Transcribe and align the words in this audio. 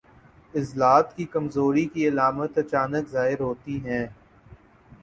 عضلات 0.53 1.15
کی 1.17 1.25
کمزوری 1.31 1.85
کی 1.87 2.07
علامات 2.07 2.57
اچانک 2.57 3.09
ظاہر 3.11 3.39
ہوتی 3.41 3.79
ہیں 3.85 4.05